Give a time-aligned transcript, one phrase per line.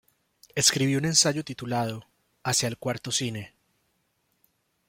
[0.55, 2.07] Escribió un ensayo titulado
[2.41, 3.53] Hacia el cuarto cine.